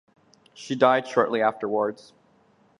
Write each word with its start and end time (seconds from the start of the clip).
She 0.55 0.73
died 0.75 1.07
shortly 1.07 1.43
afterwards. 1.43 2.11